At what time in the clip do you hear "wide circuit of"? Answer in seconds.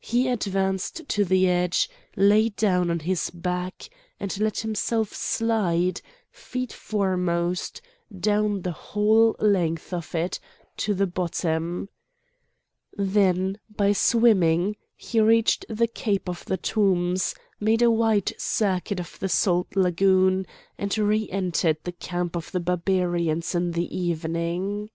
17.90-19.18